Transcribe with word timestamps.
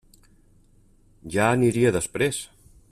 Ja 1.37 1.51
aniria 1.59 1.93
després! 1.99 2.45